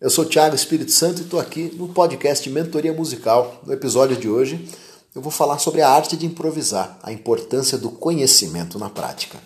[0.00, 3.60] Eu sou Thiago Espírito Santo e estou aqui no podcast Mentoria Musical.
[3.66, 4.64] No episódio de hoje,
[5.12, 9.42] eu vou falar sobre a arte de improvisar, a importância do conhecimento na prática.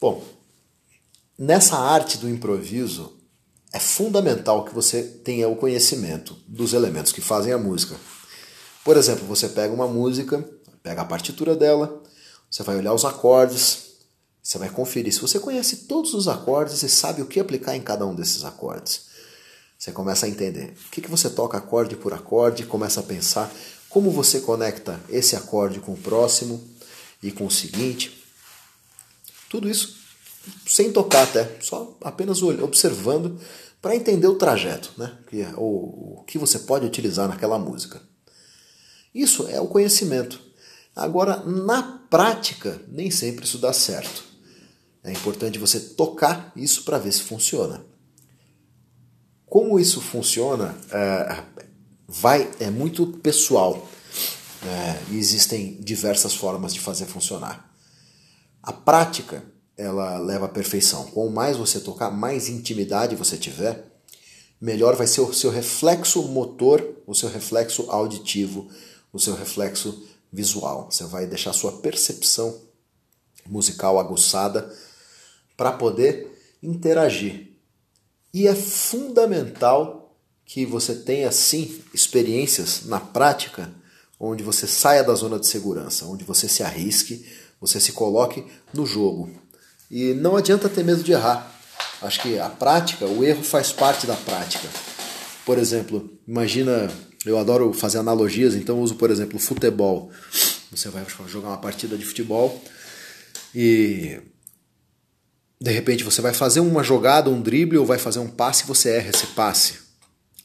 [0.00, 0.22] Bom,
[1.36, 3.12] nessa arte do improviso,
[3.72, 7.96] é fundamental que você tenha o conhecimento dos elementos que fazem a música.
[8.84, 10.48] Por exemplo, você pega uma música,
[10.80, 12.04] pega a partitura dela,
[12.48, 13.88] você vai olhar os acordes,
[14.40, 17.82] você vai conferir se você conhece todos os acordes e sabe o que aplicar em
[17.82, 19.07] cada um desses acordes.
[19.78, 23.48] Você começa a entender o que, que você toca acorde por acorde, começa a pensar
[23.88, 26.60] como você conecta esse acorde com o próximo
[27.22, 28.24] e com o seguinte.
[29.48, 29.96] Tudo isso
[30.66, 33.38] sem tocar até, só apenas observando
[33.80, 35.16] para entender o trajeto, né?
[35.32, 38.02] É o, o que você pode utilizar naquela música.
[39.14, 40.40] Isso é o conhecimento.
[40.94, 44.24] Agora, na prática, nem sempre isso dá certo.
[45.04, 47.84] É importante você tocar isso para ver se funciona.
[49.48, 51.42] Como isso funciona é,
[52.06, 53.88] vai é muito pessoal.
[54.60, 57.72] É, e existem diversas formas de fazer funcionar.
[58.62, 59.44] A prática
[59.76, 61.04] ela leva à perfeição.
[61.06, 63.86] Quanto mais você tocar, mais intimidade você tiver,
[64.60, 68.68] melhor vai ser o seu reflexo motor, o seu reflexo auditivo,
[69.12, 70.90] o seu reflexo visual.
[70.90, 72.60] Você vai deixar sua percepção
[73.46, 74.74] musical aguçada
[75.56, 77.47] para poder interagir.
[78.32, 83.70] E é fundamental que você tenha sim experiências na prática
[84.18, 87.26] onde você saia da zona de segurança, onde você se arrisque,
[87.60, 89.30] você se coloque no jogo.
[89.90, 91.54] E não adianta ter medo de errar.
[92.02, 94.68] Acho que a prática, o erro faz parte da prática.
[95.44, 96.90] Por exemplo, imagina,
[97.24, 100.10] eu adoro fazer analogias, então uso, por exemplo, futebol.
[100.70, 102.62] Você vai jogar uma partida de futebol
[103.54, 104.20] e
[105.60, 108.66] de repente você vai fazer uma jogada, um drible ou vai fazer um passe e
[108.66, 109.88] você erra esse passe.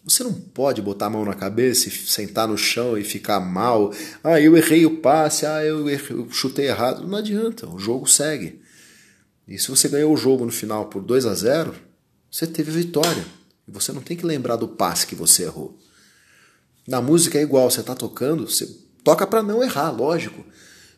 [0.03, 3.93] Você não pode botar a mão na cabeça e sentar no chão e ficar mal.
[4.21, 7.07] Ah, eu errei o passe, ah, eu, errei, eu chutei errado.
[7.07, 8.61] Não adianta, o jogo segue.
[9.47, 11.73] E se você ganhou o jogo no final por 2 a 0,
[12.29, 13.25] você teve vitória.
[13.65, 15.77] E você não tem que lembrar do passe que você errou.
[16.85, 18.67] Na música é igual, você está tocando, você
[19.05, 20.43] toca para não errar, lógico.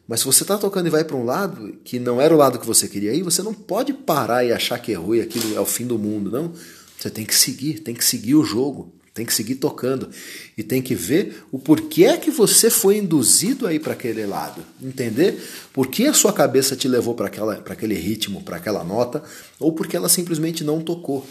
[0.08, 2.60] Mas se você está tocando e vai para um lado que não era o lado
[2.60, 5.60] que você queria ir, você não pode parar e achar que errou e aquilo é
[5.60, 6.54] o fim do mundo, não.
[6.98, 10.10] Você tem que seguir, tem que seguir o jogo, tem que seguir tocando
[10.58, 14.62] e tem que ver o porquê é que você foi induzido aí para aquele lado,
[14.82, 15.42] entender
[15.74, 19.24] por que a sua cabeça te levou para aquele ritmo, para aquela nota,
[19.60, 21.26] ou porque ela simplesmente não tocou.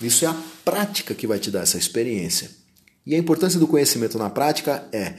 [0.00, 2.50] Isso é a prática que vai te dar essa experiência.
[3.06, 5.14] E a importância do conhecimento na prática é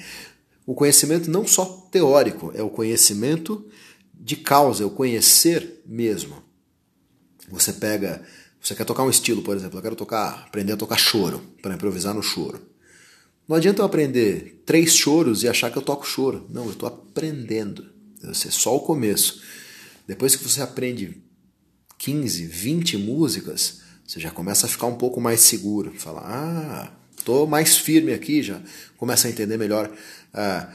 [0.65, 3.65] o conhecimento não só teórico, é o conhecimento
[4.13, 6.43] de causa, é o conhecer mesmo.
[7.49, 8.23] Você pega,
[8.61, 11.73] você quer tocar um estilo, por exemplo, eu quero tocar, aprender a tocar choro, para
[11.73, 12.61] improvisar no choro.
[13.47, 16.45] Não adianta eu aprender três choros e achar que eu toco choro.
[16.49, 17.89] Não, eu estou aprendendo.
[18.23, 19.41] Isso é só o começo.
[20.07, 21.21] Depois que você aprende
[21.97, 25.93] 15, 20 músicas, você já começa a ficar um pouco mais seguro.
[25.97, 28.59] Fala, ah, estou mais firme aqui, já
[28.97, 29.89] começa a entender melhor
[30.33, 30.67] ah,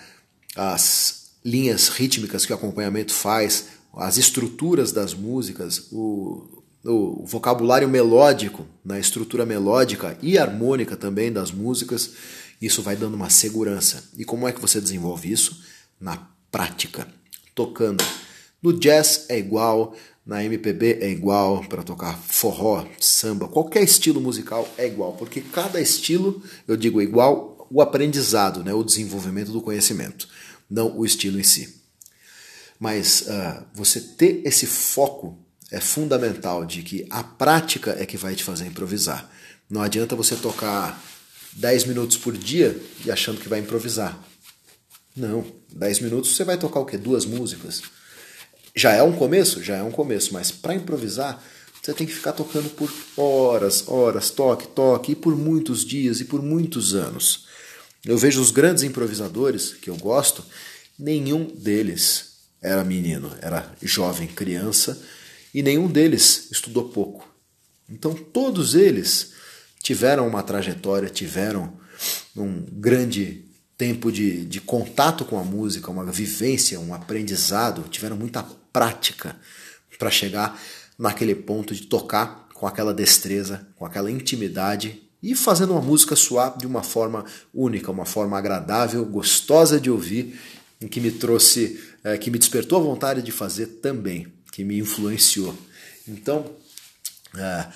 [0.54, 8.66] as linhas rítmicas que o acompanhamento faz, as estruturas das músicas, o, o vocabulário melódico,
[8.84, 12.12] na né, estrutura melódica e harmônica também das músicas,
[12.60, 14.04] isso vai dando uma segurança.
[14.16, 15.62] E como é que você desenvolve isso?
[16.00, 17.06] Na prática,
[17.54, 18.04] tocando.
[18.62, 19.94] No jazz é igual,
[20.26, 25.80] na MPB é igual, para tocar forró, samba, qualquer estilo musical é igual, porque cada
[25.80, 30.28] estilo, eu digo igual, o aprendizado, né, o desenvolvimento do conhecimento,
[30.68, 31.80] não o estilo em si.
[32.78, 35.38] Mas uh, você ter esse foco
[35.70, 39.30] é fundamental de que a prática é que vai te fazer improvisar.
[39.70, 41.00] Não adianta você tocar
[41.54, 44.18] 10 minutos por dia e achando que vai improvisar.
[45.16, 46.98] Não, 10 minutos você vai tocar o quê?
[46.98, 47.82] Duas músicas.
[48.76, 49.62] Já é um começo?
[49.62, 51.42] Já é um começo, mas para improvisar,
[51.82, 56.26] você tem que ficar tocando por horas, horas, toque, toque, e por muitos dias e
[56.26, 57.46] por muitos anos.
[58.04, 60.44] Eu vejo os grandes improvisadores que eu gosto,
[60.98, 65.02] nenhum deles era menino, era jovem, criança,
[65.54, 67.26] e nenhum deles estudou pouco.
[67.88, 69.32] Então todos eles
[69.82, 71.72] tiveram uma trajetória, tiveram
[72.36, 73.42] um grande
[73.78, 78.42] tempo de, de contato com a música, uma vivência, um aprendizado, tiveram muita
[78.76, 79.34] prática
[79.98, 80.60] para chegar
[80.98, 86.58] naquele ponto de tocar com aquela destreza, com aquela intimidade e fazendo uma música soar
[86.58, 87.24] de uma forma
[87.54, 90.38] única, uma forma agradável, gostosa de ouvir,
[90.78, 94.78] em que me trouxe, é, que me despertou a vontade de fazer também, que me
[94.78, 95.56] influenciou.
[96.06, 96.44] Então,
[97.34, 97.66] é,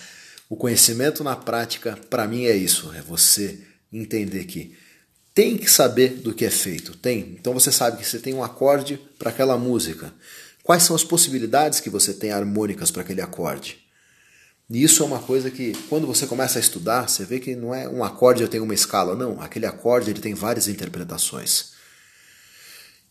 [0.51, 3.61] O conhecimento na prática, para mim, é isso: é você
[3.93, 4.77] entender que
[5.33, 6.97] tem que saber do que é feito.
[6.97, 7.37] Tem.
[7.39, 10.13] Então você sabe que você tem um acorde para aquela música.
[10.71, 13.85] Quais são as possibilidades que você tem harmônicas para aquele acorde?
[14.71, 17.75] E isso é uma coisa que, quando você começa a estudar, você vê que não
[17.75, 19.41] é um acorde eu tenho uma escala, não.
[19.43, 21.73] Aquele acorde ele tem várias interpretações.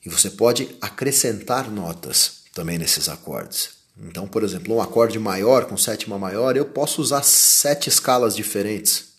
[0.06, 3.72] E você pode acrescentar notas também nesses acordes.
[4.02, 9.16] Então, por exemplo, um acorde maior com sétima maior, eu posso usar sete escalas diferentes.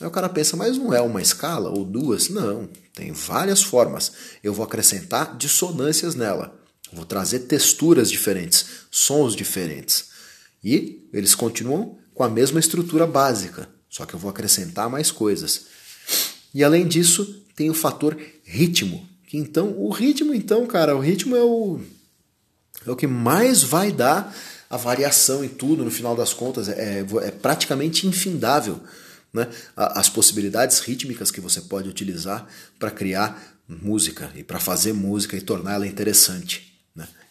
[0.00, 2.28] Aí o cara pensa, mas não é uma escala ou duas?
[2.28, 4.12] Não, tem várias formas.
[4.44, 6.62] Eu vou acrescentar dissonâncias nela.
[6.92, 10.06] Vou trazer texturas diferentes, sons diferentes.
[10.62, 15.66] E eles continuam com a mesma estrutura básica, só que eu vou acrescentar mais coisas.
[16.54, 19.06] E além disso, tem o fator ritmo.
[19.26, 21.80] Que então, o ritmo, então, cara, o ritmo é o,
[22.86, 24.34] é o que mais vai dar
[24.70, 28.80] a variação em tudo, no final das contas, é, é praticamente infindável.
[29.32, 29.48] Né?
[29.76, 32.46] As possibilidades rítmicas que você pode utilizar
[32.78, 36.73] para criar música e para fazer música e torná-la interessante.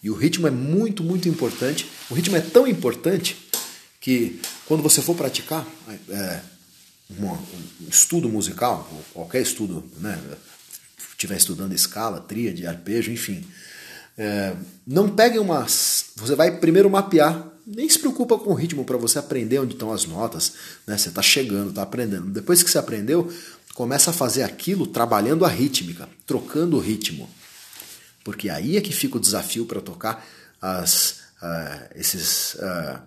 [0.04, 1.90] E o ritmo é muito, muito importante.
[2.10, 3.38] O ritmo é tão importante
[4.02, 5.66] que quando você for praticar
[6.10, 6.42] é,
[7.20, 7.38] um,
[7.88, 10.22] estudo musical, qualquer estudo, né?
[11.12, 13.46] estiver estudando escala, tríade, arpejo, enfim,
[14.18, 14.54] é,
[14.86, 16.08] não pegue umas.
[16.18, 17.52] Você vai primeiro mapear.
[17.66, 20.52] Nem se preocupa com o ritmo para você aprender onde estão as notas.
[20.86, 20.98] Né?
[20.98, 22.26] Você está chegando, está aprendendo.
[22.28, 23.32] Depois que você aprendeu,
[23.74, 27.30] começa a fazer aquilo trabalhando a rítmica, trocando o ritmo.
[28.24, 30.26] Porque aí é que fica o desafio para tocar
[30.62, 33.02] as, uh, esses, uh,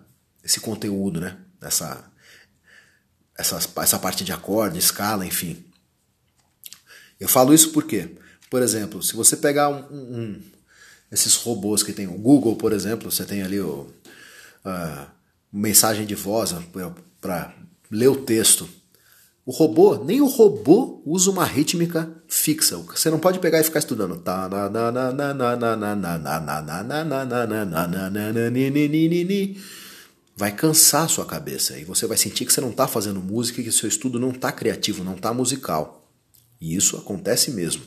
[0.44, 1.36] esse conteúdo, né?
[1.60, 2.04] Essa,
[3.36, 5.64] essa, essa parte de acorde, escala, enfim.
[7.18, 8.16] Eu falo isso porque,
[8.50, 10.42] por exemplo, se você pegar um, um,
[11.10, 13.90] esses robôs que tem o Google, por exemplo, você tem ali o
[14.64, 15.06] uh,
[15.52, 16.54] mensagem de voz
[17.20, 17.54] para
[17.90, 18.68] ler o texto.
[19.46, 22.76] O robô, nem o robô usa uma rítmica fixa.
[22.78, 24.20] Você não pode pegar e ficar estudando.
[30.36, 33.60] Vai cansar a sua cabeça e você vai sentir que você não está fazendo música
[33.60, 36.10] e que seu estudo não está criativo, não está musical.
[36.60, 37.84] E isso acontece mesmo.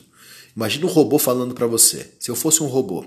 [0.56, 2.10] Imagina um robô falando para você.
[2.18, 3.04] Se eu fosse um robô,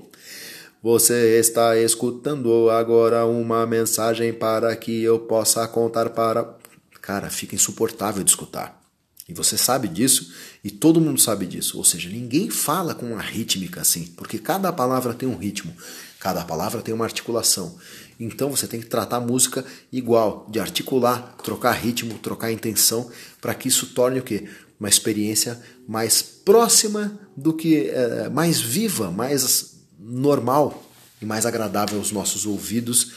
[0.84, 6.62] você está escutando agora uma mensagem para que eu possa contar para
[7.04, 8.82] cara, fica insuportável de escutar.
[9.28, 10.34] E você sabe disso
[10.64, 11.78] e todo mundo sabe disso.
[11.78, 15.76] Ou seja, ninguém fala com uma rítmica assim, porque cada palavra tem um ritmo,
[16.18, 17.78] cada palavra tem uma articulação.
[18.18, 23.12] Então você tem que tratar a música igual, de articular, trocar ritmo, trocar intenção,
[23.42, 24.48] para que isso torne o quê?
[24.80, 30.90] Uma experiência mais próxima do que é, mais viva, mais normal
[31.22, 33.12] e mais agradável aos nossos ouvidos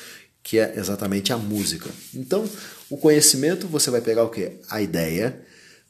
[0.47, 1.91] que é exatamente a música.
[2.15, 2.49] Então,
[2.89, 4.53] o conhecimento você vai pegar o que?
[4.71, 5.45] A ideia,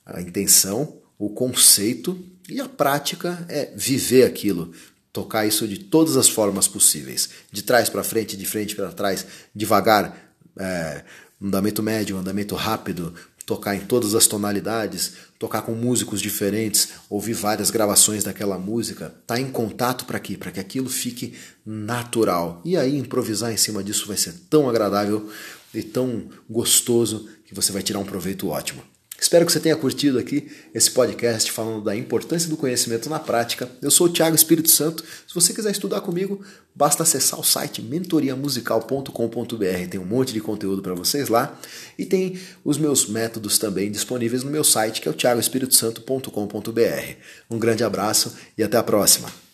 [0.06, 2.18] a intenção, o conceito
[2.48, 4.72] e a prática é viver aquilo,
[5.12, 9.26] tocar isso de todas as formas possíveis, de trás para frente, de frente para trás,
[9.54, 11.04] devagar, é,
[11.38, 13.12] andamento médio, andamento rápido,
[13.46, 19.40] tocar em todas as tonalidades, tocar com músicos diferentes, ouvir várias gravações daquela música, tá
[19.40, 20.36] em contato para quê?
[20.36, 21.34] Para que aquilo fique
[21.64, 22.60] natural.
[22.64, 25.30] E aí improvisar em cima disso vai ser tão agradável
[25.72, 28.82] e tão gostoso que você vai tirar um proveito ótimo.
[29.26, 33.68] Espero que você tenha curtido aqui esse podcast falando da importância do conhecimento na prática.
[33.82, 35.02] Eu sou o Thiago Espírito Santo.
[35.26, 36.40] Se você quiser estudar comigo,
[36.72, 39.88] basta acessar o site mentoriamusical.com.br.
[39.90, 41.58] Tem um monte de conteúdo para vocês lá
[41.98, 47.16] e tem os meus métodos também disponíveis no meu site, que é o thiagoespiritosanto.com.br.
[47.50, 49.45] Um grande abraço e até a próxima.